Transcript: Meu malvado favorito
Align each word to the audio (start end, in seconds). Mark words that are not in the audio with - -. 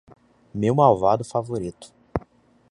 Meu 0.51 0.73
malvado 0.73 1.23
favorito 1.23 1.93